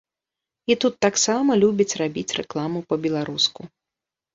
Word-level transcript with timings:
І 0.73 0.77
тут 0.83 0.93
таксама 1.07 1.59
любяць 1.67 1.89
рабіць 2.03 2.27
рэкламу 2.41 2.87
па-беларуску. 2.91 3.61